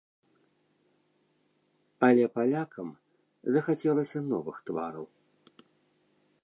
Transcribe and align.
Але 2.07 2.25
палякам 2.39 2.89
захацелася 3.57 4.19
новых 4.33 4.57
твараў. 4.71 5.05